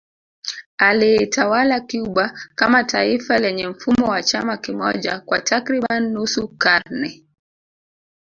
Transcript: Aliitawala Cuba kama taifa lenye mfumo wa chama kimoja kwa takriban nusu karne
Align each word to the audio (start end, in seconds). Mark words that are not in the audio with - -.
Aliitawala 0.77 1.79
Cuba 1.81 2.39
kama 2.55 2.83
taifa 2.83 3.37
lenye 3.39 3.67
mfumo 3.67 4.07
wa 4.07 4.23
chama 4.23 4.57
kimoja 4.57 5.19
kwa 5.19 5.39
takriban 5.41 6.09
nusu 6.13 6.47
karne 6.47 7.25